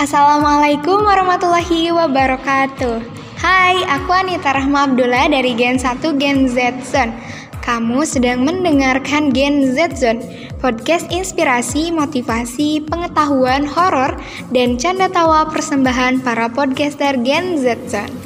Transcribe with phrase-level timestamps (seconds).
[0.00, 3.04] Assalamualaikum warahmatullahi wabarakatuh.
[3.36, 7.12] Hai, aku Anita Rahma Abdullah dari Gen 1 Gen Z Zone.
[7.60, 10.24] Kamu sedang mendengarkan Gen Z Zone
[10.56, 14.16] Podcast inspirasi, motivasi, pengetahuan, horor,
[14.56, 18.16] dan canda tawa persembahan para podcaster Gen Z Zone.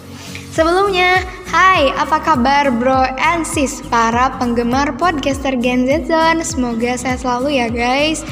[0.55, 6.39] Sebelumnya, hai apa kabar bro and sis para penggemar podcaster Gen Z Zone?
[6.47, 8.23] Semoga sehat selalu ya guys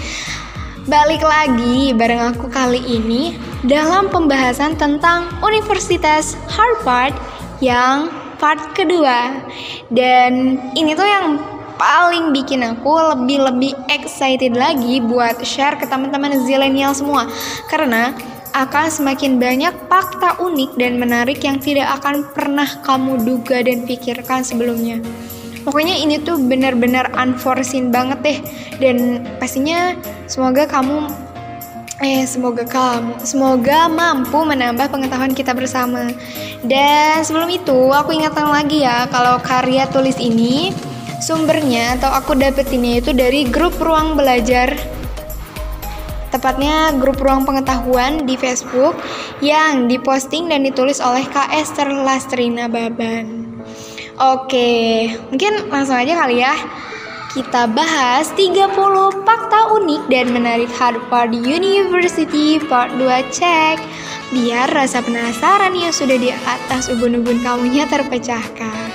[0.83, 7.15] Balik lagi bareng aku kali ini dalam pembahasan tentang Universitas Harvard
[7.63, 8.11] yang
[8.43, 9.47] part kedua.
[9.95, 11.39] Dan ini tuh yang
[11.79, 17.31] paling bikin aku lebih-lebih excited lagi buat share ke teman-teman zilenial semua.
[17.71, 18.11] Karena
[18.51, 24.43] akan semakin banyak fakta unik dan menarik yang tidak akan pernah kamu duga dan pikirkan
[24.43, 24.99] sebelumnya
[25.63, 28.39] pokoknya ini tuh benar-benar unforeseen banget deh.
[28.79, 31.09] Dan pastinya semoga kamu
[32.03, 36.11] eh semoga kamu semoga mampu menambah pengetahuan kita bersama.
[36.67, 40.75] Dan sebelum itu aku ingatkan lagi ya kalau karya tulis ini
[41.23, 44.75] sumbernya atau aku dapetinnya itu dari grup ruang belajar.
[46.33, 48.97] Tepatnya grup ruang pengetahuan di Facebook
[49.45, 53.52] yang diposting dan ditulis oleh Kak Esther Lastrina Baban.
[54.21, 56.53] Oke, mungkin langsung aja kali ya.
[57.33, 58.69] Kita bahas 30
[59.25, 63.81] fakta unik dan menarik Harvard University Part 2 cek.
[64.37, 68.93] Biar rasa penasaran yang sudah di atas ubun-ubun kamunya terpecahkan.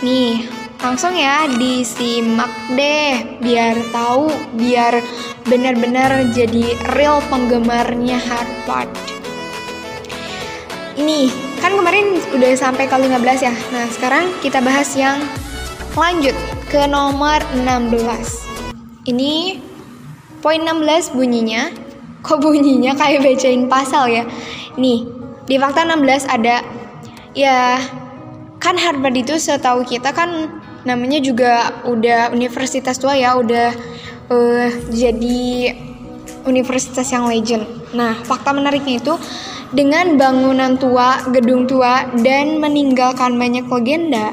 [0.00, 0.48] Nih,
[0.80, 5.04] langsung ya disimak deh biar tahu, biar
[5.44, 8.88] benar-benar jadi real penggemarnya Harvard.
[10.96, 13.54] Ini kan kemarin udah sampai ke 15 ya.
[13.72, 15.18] Nah, sekarang kita bahas yang
[15.96, 16.36] lanjut
[16.68, 17.96] ke nomor 16.
[19.08, 19.62] Ini
[20.44, 21.72] poin 16 bunyinya.
[22.26, 24.24] Kok bunyinya kayak bacain pasal ya?
[24.76, 25.06] Nih,
[25.46, 26.60] di fakta 16 ada
[27.32, 27.78] ya
[28.58, 30.50] kan Harvard itu setahu kita kan
[30.82, 33.70] namanya juga udah universitas tua ya, udah
[34.30, 35.74] uh, jadi
[36.46, 37.66] universitas yang legend.
[37.94, 39.14] Nah, fakta menariknya itu
[39.74, 44.30] dengan bangunan tua, gedung tua, dan meninggalkan banyak legenda.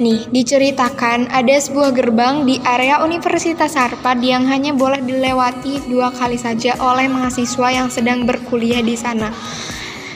[0.00, 6.40] Nih, diceritakan ada sebuah gerbang di area Universitas Harvard yang hanya boleh dilewati dua kali
[6.40, 9.28] saja oleh mahasiswa yang sedang berkuliah di sana.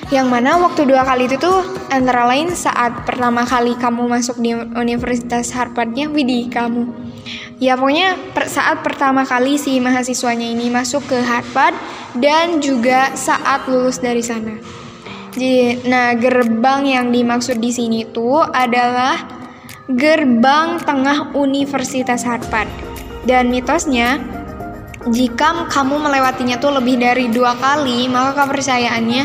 [0.09, 1.61] Yang mana waktu dua kali itu tuh
[1.93, 7.03] antara lain saat pertama kali kamu masuk di Universitas Harvardnya, widih kamu.
[7.65, 11.73] Ya pokoknya saat pertama kali si mahasiswanya ini masuk ke Harvard
[12.13, 14.61] dan juga saat lulus dari sana.
[15.33, 19.17] Jadi, nah gerbang yang dimaksud di sini tuh adalah
[19.89, 22.69] gerbang tengah Universitas Harvard.
[23.25, 24.21] Dan mitosnya,
[25.09, 29.25] jika kamu melewatinya tuh lebih dari dua kali, maka kepercayaannya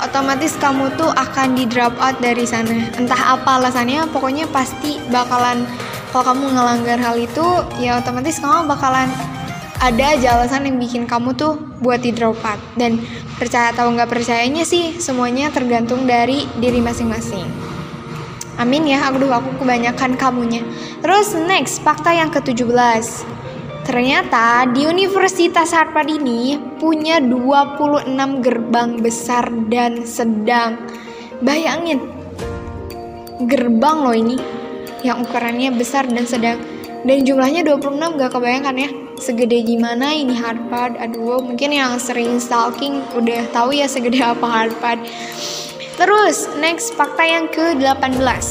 [0.00, 2.88] otomatis kamu tuh akan di drop out dari sana.
[2.96, 5.68] Entah apa alasannya, pokoknya pasti bakalan
[6.12, 7.46] kalau kamu ngelanggar hal itu,
[7.80, 9.08] ya otomatis kamu bakalan
[9.80, 12.60] ada aja alasan yang bikin kamu tuh buat di drop out.
[12.76, 13.00] Dan
[13.40, 17.48] percaya atau nggak percayanya sih, semuanya tergantung dari diri masing-masing.
[18.60, 20.60] Amin ya, aduh aku kebanyakan kamunya.
[21.00, 23.24] Terus next, fakta yang ke-17.
[23.88, 30.76] Ternyata di Universitas Harvard ini punya 26 gerbang besar dan sedang.
[31.40, 32.04] Bayangin,
[33.48, 34.61] gerbang loh ini
[35.02, 36.58] yang ukurannya besar dan sedang.
[37.02, 38.90] Dan jumlahnya 26 gak kebayangkan ya
[39.22, 40.98] segede gimana ini Harvard.
[40.98, 44.98] Aduh, mungkin yang sering stalking udah tahu ya segede apa Harvard.
[45.94, 48.42] Terus, next fakta yang ke-18.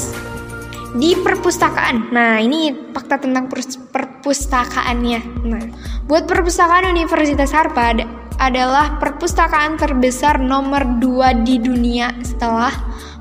[0.96, 2.12] Di perpustakaan.
[2.12, 3.52] Nah, ini fakta tentang
[3.92, 5.20] perpustakaannya.
[5.48, 5.64] Nah,
[6.08, 8.04] buat perpustakaan Universitas Harvard
[8.40, 12.72] adalah perpustakaan terbesar nomor 2 di dunia setelah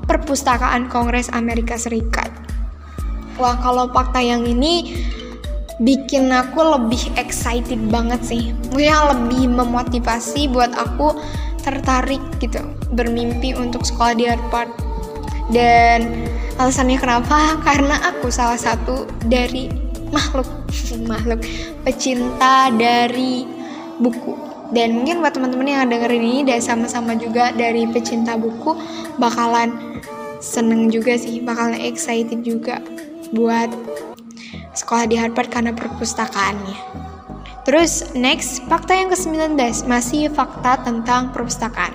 [0.07, 2.30] perpustakaan Kongres Amerika Serikat.
[3.39, 5.03] Wah, kalau fakta yang ini
[5.81, 8.43] bikin aku lebih excited banget sih.
[8.69, 11.17] Maksudnya lebih memotivasi buat aku
[11.61, 12.61] tertarik gitu
[12.93, 14.69] bermimpi untuk sekolah di Harvard
[15.53, 16.25] dan
[16.57, 17.53] alasannya kenapa?
[17.67, 19.73] Karena aku salah satu dari
[20.13, 20.47] makhluk
[21.11, 21.41] makhluk
[21.81, 23.47] pecinta dari
[23.97, 24.37] buku.
[24.71, 28.71] Dan mungkin buat teman-teman yang dengerin ini dan sama-sama juga dari pecinta buku
[29.19, 29.99] bakalan
[30.39, 32.79] seneng juga sih bakalan excited juga
[33.31, 33.71] buat
[34.75, 37.09] sekolah di Harvard karena perpustakaannya.
[37.61, 41.93] Terus next, fakta yang ke-19 masih fakta tentang perpustakaan.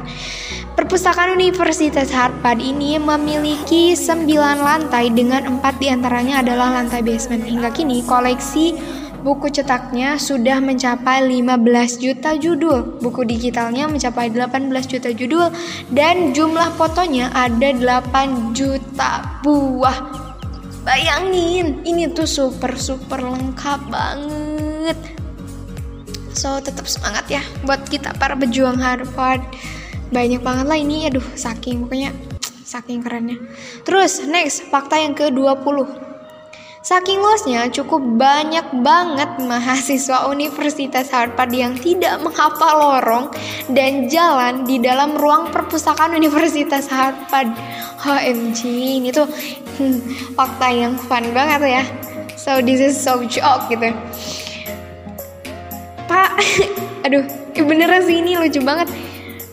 [0.79, 4.29] Perpustakaan Universitas Harvard ini memiliki 9
[4.63, 7.43] lantai dengan 4 di antaranya adalah lantai basement.
[7.43, 8.79] Hingga kini koleksi
[9.27, 15.51] buku cetaknya sudah mencapai 15 juta judul, buku digitalnya mencapai 18 juta judul,
[15.91, 20.26] dan jumlah fotonya ada 8 juta buah.
[20.87, 24.95] Bayangin, ini tuh super super lengkap banget.
[26.31, 29.43] So tetap semangat ya buat kita para pejuang Harvard.
[30.15, 32.15] Banyak banget lah ini, aduh saking pokoknya
[32.63, 33.35] saking kerennya.
[33.83, 36.07] Terus next fakta yang ke-20.
[36.87, 43.27] Saking luasnya, cukup banyak banget mahasiswa Universitas Harvard yang tidak menghafal lorong
[43.75, 47.51] dan jalan di dalam ruang perpustakaan Universitas Harvard.
[48.07, 48.61] OMG,
[49.03, 49.27] ini tuh
[49.79, 49.99] hmm,
[50.37, 51.85] fakta yang fun banget ya.
[52.37, 53.93] So this is so joke gitu.
[56.07, 56.31] Pak,
[57.09, 57.25] aduh,
[57.57, 58.89] beneran sih ini lucu banget.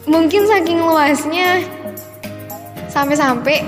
[0.03, 1.63] Mungkin saking luasnya
[2.91, 3.63] sampai-sampai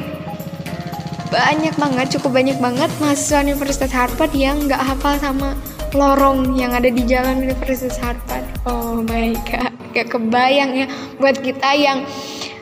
[1.32, 5.58] banyak banget, cukup banyak banget mahasiswa Universitas Harvard yang nggak hafal sama
[5.96, 8.46] lorong yang ada di jalan Universitas Harvard.
[8.68, 10.88] Oh my god, gak kebayang ya
[11.18, 12.04] buat kita yang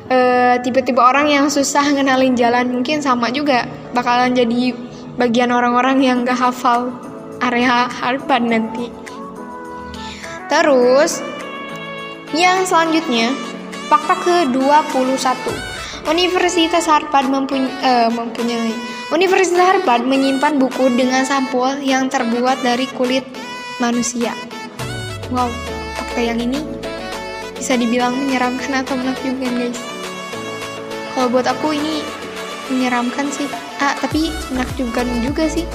[0.07, 4.73] uh, tipe-tipe orang yang susah ngenalin jalan mungkin sama juga bakalan jadi
[5.15, 6.89] bagian orang-orang yang gak hafal
[7.41, 8.89] area Harvard nanti.
[10.49, 11.21] Terus
[12.33, 13.33] yang selanjutnya
[13.87, 15.73] fakta ke-21
[16.03, 18.75] Universitas Harvard mempuny uh, mempunyai
[19.13, 23.23] Universitas Harvard menyimpan buku dengan sampul yang terbuat dari kulit
[23.79, 24.35] manusia.
[25.31, 25.47] Wow,
[25.95, 26.59] fakta yang ini
[27.55, 29.79] bisa dibilang menyeramkan atau menakjubkan guys.
[31.15, 32.03] Kalau buat aku ini
[32.67, 33.47] menyeramkan sih,
[33.99, 35.67] tapi menakjubkan juga sih.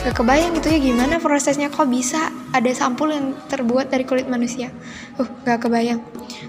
[0.00, 4.72] Gak kebayang gitu ya gimana prosesnya kok bisa ada sampul yang terbuat dari kulit manusia.
[5.20, 6.00] Uh, gak kebayang.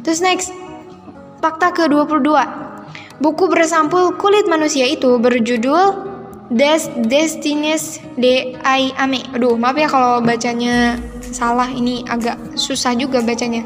[0.05, 0.55] Terus next,
[1.43, 2.31] fakta ke-22
[3.21, 6.09] Buku bersampul kulit manusia itu berjudul
[6.49, 9.21] Des Destinies de Ai Ame.
[9.37, 11.69] Aduh, maaf ya kalau bacanya salah.
[11.69, 13.61] Ini agak susah juga bacanya.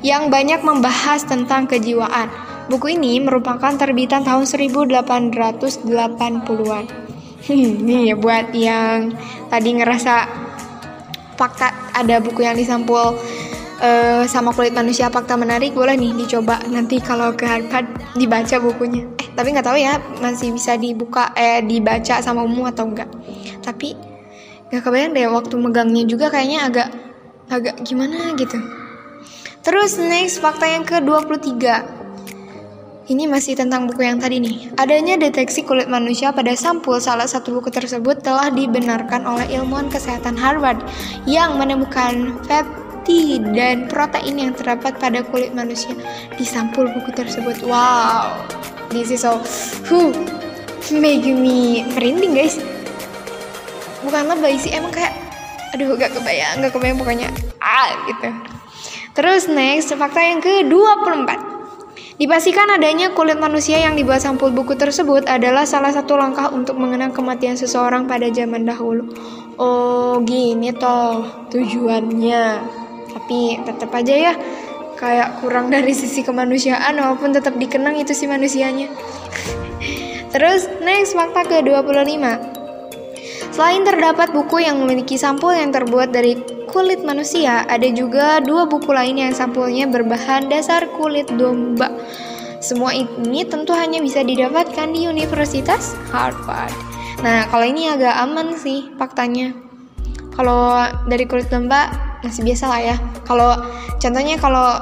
[0.00, 2.32] Yang banyak membahas tentang kejiwaan.
[2.70, 6.86] Buku ini merupakan terbitan tahun 1880-an.
[7.50, 9.10] ini ya buat yang
[9.50, 10.14] tadi ngerasa
[11.34, 13.18] fakta ada buku yang disampul
[13.82, 19.02] uh, sama kulit manusia fakta menarik boleh nih dicoba nanti kalau ke Harvard dibaca bukunya.
[19.18, 23.10] Eh tapi nggak tahu ya masih bisa dibuka eh dibaca sama umum atau enggak
[23.66, 23.98] tapi
[24.70, 26.94] nggak kebayang deh waktu megangnya juga kayaknya agak
[27.50, 28.62] agak gimana gitu.
[29.66, 31.99] Terus next fakta yang ke 23
[33.10, 34.70] ini masih tentang buku yang tadi nih.
[34.78, 40.38] Adanya deteksi kulit manusia pada sampul salah satu buku tersebut telah dibenarkan oleh ilmuwan kesehatan
[40.38, 40.78] Harvard
[41.26, 45.90] yang menemukan peptid dan protein yang terdapat pada kulit manusia
[46.38, 47.66] di sampul buku tersebut.
[47.66, 48.46] Wow,
[48.94, 49.42] this is so
[49.90, 50.14] who
[50.94, 52.62] make me merinding guys.
[54.06, 55.12] Bukan lebay sih, emang kayak
[55.74, 57.28] aduh gak kebayang, gak kebayang pokoknya
[57.58, 58.30] ah gitu.
[59.18, 61.49] Terus next, fakta yang ke-24.
[62.20, 67.16] Dipastikan adanya kulit manusia yang dibuat sampul buku tersebut adalah salah satu langkah untuk mengenang
[67.16, 69.08] kematian seseorang pada zaman dahulu.
[69.56, 72.44] Oh, gini toh tujuannya.
[73.08, 74.34] Tapi tetap aja ya
[75.00, 78.92] kayak kurang dari sisi kemanusiaan walaupun tetap dikenang itu si manusianya.
[80.36, 82.20] Terus next fakta ke-25
[83.50, 86.36] Selain terdapat buku yang memiliki sampul yang terbuat dari
[86.70, 91.90] kulit manusia, ada juga dua buku lain yang sampulnya berbahan dasar kulit domba.
[92.62, 96.72] Semua ini tentu hanya bisa didapatkan di Universitas Harvard.
[97.20, 99.52] Nah, kalau ini agak aman sih faktanya.
[100.38, 103.56] Kalau dari kulit domba masih biasa lah ya kalau
[103.96, 104.76] contohnya kalau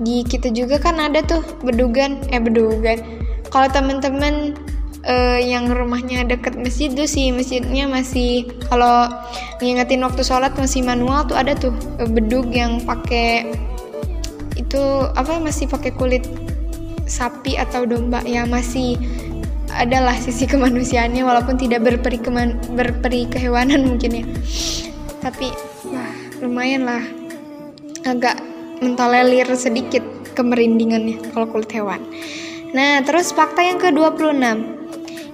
[0.00, 3.00] di kita juga kan ada tuh bedugan eh bedugan
[3.48, 4.56] kalau teman-teman
[5.06, 9.08] uh, yang rumahnya deket masjid tuh sih masjidnya masih kalau
[9.60, 13.48] ngingetin waktu sholat masih manual tuh ada tuh uh, bedug yang pakai
[14.56, 14.82] itu
[15.16, 16.24] apa masih pakai kulit
[17.08, 19.00] sapi atau domba ya masih
[19.70, 24.24] adalah sisi kemanusiaannya walaupun tidak berperi keman, berperi kehewanan mungkin ya
[25.20, 25.52] tapi
[25.92, 27.04] wah lumayan lah
[28.08, 28.40] agak
[28.80, 30.00] mentolerir sedikit
[30.32, 32.00] kemerindingannya kalau kulit hewan.
[32.72, 34.79] Nah, terus fakta yang ke-26.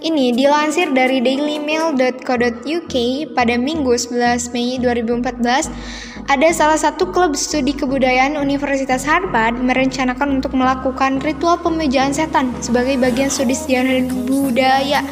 [0.06, 2.94] Ini dilansir dari dailymail.co.uk
[3.34, 10.54] pada Minggu 11 Mei 2014, ada salah satu klub studi kebudayaan Universitas Harvard merencanakan untuk
[10.54, 15.02] melakukan ritual pemujaan setan sebagai bagian studi sejarah budaya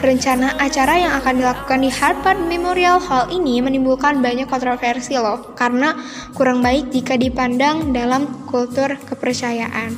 [0.00, 6.00] Rencana acara yang akan dilakukan di Harvard Memorial Hall ini menimbulkan banyak kontroversi loh, karena
[6.32, 9.92] kurang baik jika dipandang dalam kultur kepercayaan.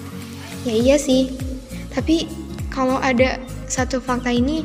[0.66, 1.30] Ya iya sih,
[1.94, 2.26] tapi
[2.74, 4.62] kalau ada satu fakta ini,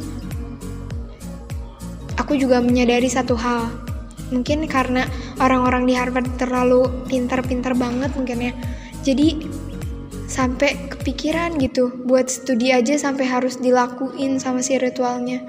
[2.17, 3.67] aku juga menyadari satu hal.
[4.31, 5.03] mungkin karena
[5.43, 8.53] orang-orang di Harvard terlalu pintar-pintar banget mungkin ya.
[9.03, 9.43] Jadi
[10.31, 15.43] sampai kepikiran gitu buat studi aja sampai harus dilakuin sama si ritualnya.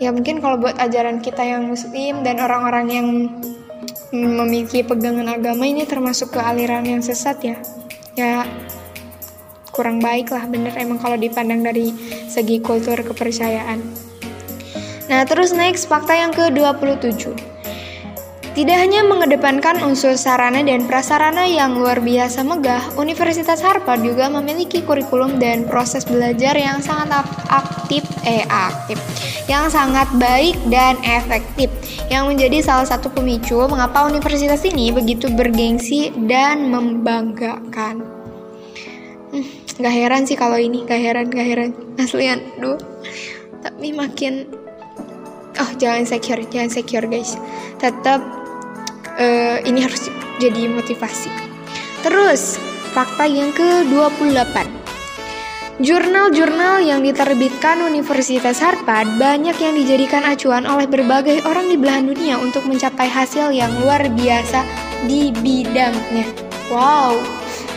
[0.00, 3.06] Ya mungkin kalau buat ajaran kita yang muslim dan orang-orang yang
[4.10, 7.56] memiliki pegangan agama ini termasuk ke aliran yang sesat ya.
[8.16, 8.48] Ya
[9.80, 10.76] kurang baik lah bener.
[10.76, 11.96] Emang kalau dipandang dari
[12.28, 13.80] segi kultur kepercayaan.
[15.08, 17.50] Nah terus next fakta yang ke-27
[18.50, 24.82] tidak hanya mengedepankan unsur sarana dan prasarana yang luar biasa megah, Universitas Harvard juga memiliki
[24.82, 28.98] kurikulum dan proses belajar yang sangat aktif, eh aktif,
[29.46, 31.70] yang sangat baik dan efektif,
[32.10, 38.02] yang menjadi salah satu pemicu mengapa universitas ini begitu bergengsi dan membanggakan.
[39.30, 39.46] Hmm,
[39.78, 42.80] gak heran sih kalau ini, gak heran, gak heran, aslian, duh.
[43.60, 44.48] Tapi makin,
[45.60, 47.36] oh jangan secure, jangan secure guys.
[47.78, 48.24] Tetap
[49.20, 50.08] uh, ini harus
[50.40, 51.28] jadi motivasi.
[52.00, 52.56] Terus,
[52.96, 54.80] fakta yang ke-28.
[55.80, 62.36] Jurnal-jurnal yang diterbitkan Universitas Harvard banyak yang dijadikan acuan oleh berbagai orang di belahan dunia
[62.36, 64.60] untuk mencapai hasil yang luar biasa
[65.08, 66.28] di bidangnya.
[66.68, 67.16] Wow,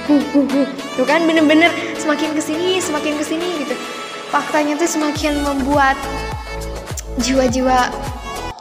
[0.07, 0.67] huh, huh, huh.
[0.95, 3.75] tuh kan bener-bener semakin ke sini, semakin ke sini gitu.
[4.33, 5.95] Faktanya tuh semakin membuat
[7.21, 7.93] jiwa-jiwa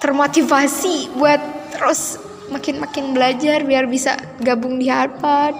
[0.03, 1.41] termotivasi buat
[1.73, 2.21] terus
[2.53, 5.57] makin-makin belajar biar bisa gabung di Harvard.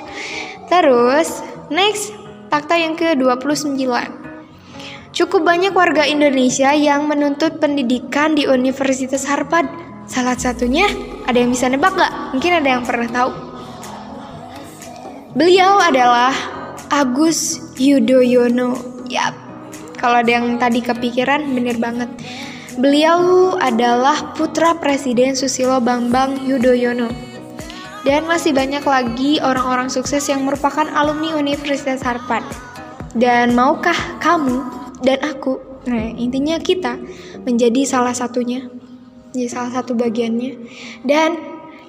[0.69, 1.41] Terus,
[1.73, 2.13] next,
[2.53, 3.81] fakta yang ke-29.
[5.13, 9.69] Cukup banyak warga Indonesia yang menuntut pendidikan di Universitas Harvard.
[10.09, 10.89] Salah satunya,
[11.29, 12.13] ada yang bisa nebak gak?
[12.33, 13.52] Mungkin ada yang pernah tahu.
[15.33, 16.37] Beliau adalah
[16.93, 18.77] Agus Yudhoyono.
[19.09, 19.33] Yap,
[19.97, 22.13] kalau ada yang tadi kepikiran, bener banget.
[22.77, 27.09] Beliau adalah putra Presiden Susilo Bambang Yudhoyono.
[28.05, 32.45] Dan masih banyak lagi orang-orang sukses yang merupakan alumni Universitas Harvard.
[33.17, 34.61] Dan maukah kamu
[35.01, 35.57] dan aku,
[35.89, 37.01] nah intinya kita,
[37.49, 38.69] menjadi salah satunya,
[39.33, 40.61] menjadi salah satu bagiannya.
[41.09, 41.41] Dan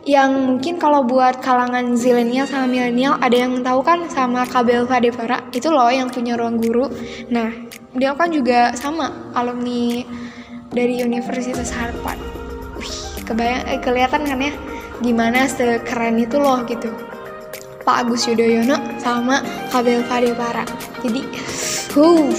[0.04, 5.40] yang mungkin kalau buat kalangan zilenial sama milenial ada yang tahu kan sama Kabel Fadevara
[5.56, 6.92] itu loh yang punya ruang guru.
[7.32, 7.56] Nah,
[7.96, 10.04] dia kan juga sama alumni
[10.76, 12.20] dari Universitas Harvard.
[12.76, 14.54] Wih, kebayang eh, kelihatan kan ya
[15.00, 16.92] gimana sekeren itu loh gitu.
[17.84, 20.64] Pak Agus Yudhoyono sama Kabel Para.
[21.04, 21.20] Jadi,
[21.92, 22.32] huh,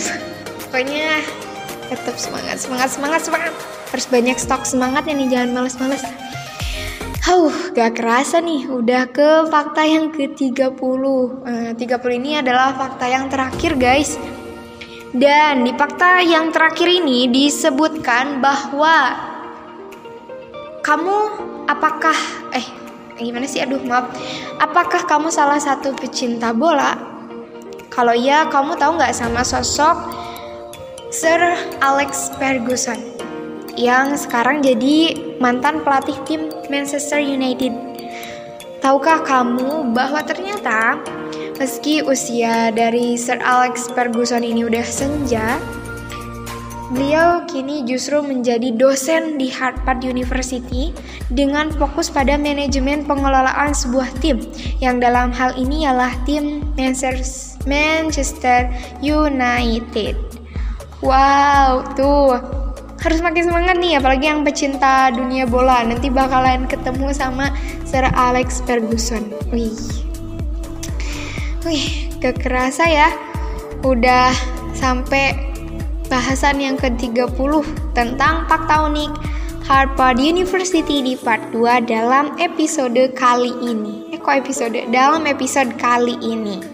[0.68, 1.20] pokoknya
[1.92, 3.52] tetap semangat, semangat, semangat, semangat.
[3.92, 6.00] Harus banyak stok semangat ya nih, jangan males-males.
[7.24, 10.76] Huh, gak kerasa nih, udah ke fakta yang ke-30.
[10.76, 14.20] Uh, 30 ini adalah fakta yang terakhir guys.
[15.08, 19.16] Dan di fakta yang terakhir ini disebutkan bahwa
[20.84, 21.16] kamu
[21.64, 22.18] apakah
[22.52, 22.66] eh
[23.16, 24.12] gimana sih aduh maaf
[24.60, 26.92] apakah kamu salah satu pecinta bola
[27.88, 29.96] kalau iya kamu tahu nggak sama sosok
[31.08, 31.40] Sir
[31.80, 33.00] Alex Ferguson
[33.78, 37.74] yang sekarang jadi mantan pelatih tim Manchester United
[38.84, 41.00] tahukah kamu bahwa ternyata
[41.54, 45.54] Meski usia dari Sir Alex Ferguson ini udah senja,
[46.90, 50.90] beliau kini justru menjadi dosen di Harvard University
[51.30, 54.42] dengan fokus pada manajemen pengelolaan sebuah tim
[54.82, 58.66] yang dalam hal ini ialah tim Manchester
[58.98, 60.18] United.
[61.06, 62.34] Wow, tuh
[63.04, 67.52] harus makin semangat nih apalagi yang pecinta dunia bola nanti bakalan ketemu sama
[67.84, 69.28] Sir Alex Ferguson.
[69.52, 69.76] Wih.
[71.68, 73.12] Wih, gak kerasa ya.
[73.84, 74.32] Udah
[74.72, 75.36] sampai
[76.08, 77.36] bahasan yang ke-30
[77.92, 79.12] tentang fakta unik
[79.68, 84.08] Harvard University di part 2 dalam episode kali ini.
[84.12, 84.76] Eh kok episode?
[84.88, 86.73] Dalam episode kali ini.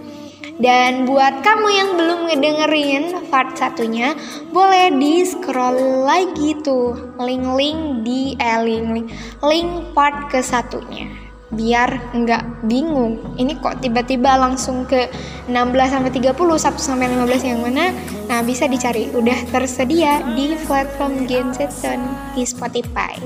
[0.60, 4.12] Dan buat kamu yang belum ngedengerin part satunya,
[4.52, 9.08] boleh di scroll lagi tuh link-link di eh link-link
[9.40, 11.08] link part ke satunya.
[11.48, 13.40] Biar nggak bingung.
[13.40, 15.08] Ini kok tiba-tiba langsung ke
[15.48, 17.96] 16 sampai 30 1 sampai 15 yang mana?
[18.28, 19.08] Nah bisa dicari.
[19.16, 22.04] Udah tersedia di platform Genseton
[22.36, 23.16] di Spotify.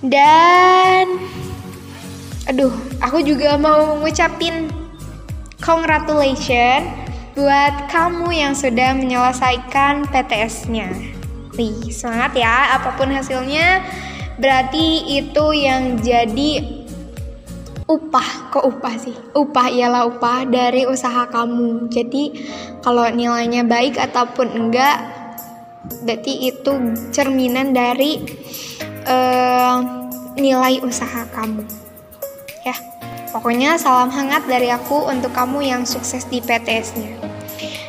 [0.00, 1.20] Dan
[2.48, 4.71] aduh aku juga mau ngucapin
[5.62, 6.90] congratulations
[7.32, 11.12] buat kamu yang sudah menyelesaikan PTS-nya
[11.52, 12.80] Wih, semangat ya.
[12.80, 13.84] Apa pun hasilnya
[14.40, 16.64] berarti itu yang jadi
[17.84, 19.12] upah kok upah sih?
[19.36, 21.92] Upah ialah upah dari usaha kamu.
[21.92, 22.40] Jadi
[22.80, 24.96] kalau nilainya baik ataupun enggak
[26.08, 26.72] berarti itu
[27.12, 28.24] cerminan dari
[29.04, 29.76] uh,
[30.40, 31.68] nilai usaha kamu.
[32.64, 32.76] Ya,
[33.32, 37.16] pokoknya salam hangat dari aku untuk kamu yang sukses di PTS-nya.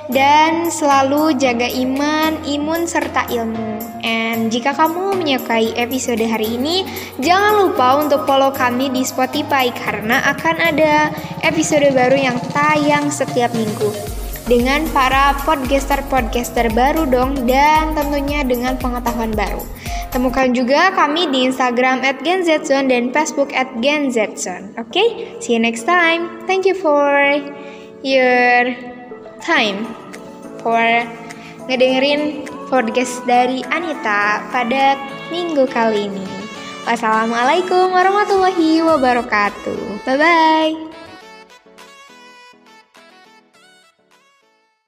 [0.08, 3.80] Dan selalu jaga iman, imun, serta ilmu.
[4.04, 6.84] And jika kamu menyukai episode hari ini,
[7.20, 11.12] jangan lupa untuk follow kami di Spotify karena akan ada
[11.44, 19.32] episode baru yang tayang setiap minggu dengan para podcaster-podcaster baru dong dan tentunya dengan pengetahuan
[19.32, 19.64] baru.
[20.12, 24.78] Temukan juga kami di Instagram at GenZZone dan Facebook at GenZZone.
[24.78, 25.08] Oke, okay?
[25.42, 26.30] see you next time.
[26.46, 27.18] Thank you for
[28.06, 28.78] your
[29.42, 29.90] time
[30.62, 30.84] for
[31.66, 35.00] ngedengerin podcast dari Anita pada
[35.34, 36.28] minggu kali ini.
[36.84, 40.04] Wassalamualaikum warahmatullahi wabarakatuh.
[40.04, 40.93] Bye bye.